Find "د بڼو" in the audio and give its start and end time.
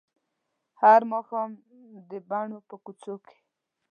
2.09-2.59